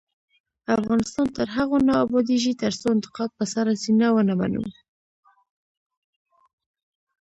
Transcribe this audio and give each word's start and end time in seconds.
افغانستان 0.77 1.27
تر 1.37 1.47
هغو 1.55 1.77
نه 1.87 1.93
ابادیږي، 2.05 2.53
ترڅو 2.63 2.87
انتقاد 2.95 3.29
په 3.39 3.45
سړه 3.53 3.73
سینه 3.83 4.07
ونه 4.11 4.33
منو. 4.39 4.63